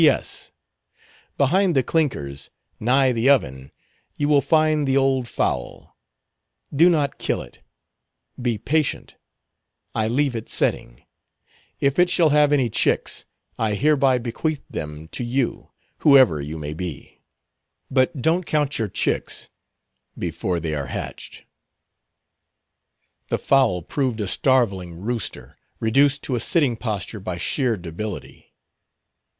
[0.01, 3.71] "P.S.—Behind the clinkers, nigh the oven,
[4.15, 5.95] you will find the old fowl.
[6.75, 7.61] Do not kill it;
[8.41, 9.15] be patient;
[9.93, 11.05] I leave it setting;
[11.79, 13.27] if it shall have any chicks,
[13.59, 15.69] I hereby bequeath them to you,
[15.99, 17.21] whoever you may be.
[17.91, 19.49] But don't count your chicks
[20.17, 21.45] before they are hatched."
[23.29, 28.55] The fowl proved a starveling rooster, reduced to a sitting posture by sheer debility.